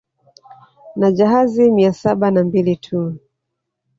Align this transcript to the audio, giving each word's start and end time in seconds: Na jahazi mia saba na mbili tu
Na 0.95 1.11
jahazi 1.11 1.71
mia 1.71 1.93
saba 1.93 2.31
na 2.31 2.43
mbili 2.43 2.75
tu 2.75 3.17